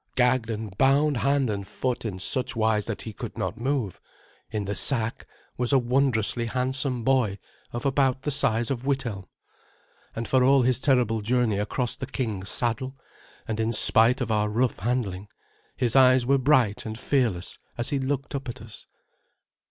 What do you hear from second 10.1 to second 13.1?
and for all his terrible journey across the king's saddle,